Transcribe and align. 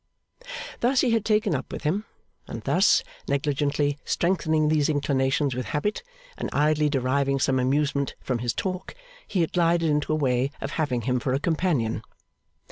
Thus 0.79 1.01
he 1.01 1.11
had 1.11 1.23
taken 1.23 1.53
up 1.53 1.71
with 1.71 1.83
him; 1.83 2.05
and 2.47 2.63
thus, 2.63 3.03
negligently 3.27 3.99
strengthening 4.03 4.67
these 4.67 4.89
inclinations 4.89 5.53
with 5.53 5.67
habit, 5.67 6.01
and 6.39 6.49
idly 6.51 6.89
deriving 6.89 7.37
some 7.37 7.59
amusement 7.59 8.15
from 8.19 8.39
his 8.39 8.55
talk, 8.55 8.95
he 9.27 9.41
had 9.41 9.53
glided 9.53 9.91
into 9.91 10.11
a 10.11 10.15
way 10.15 10.49
of 10.59 10.71
having 10.71 11.01
him 11.03 11.19
for 11.19 11.33
a 11.35 11.39
companion. 11.39 12.01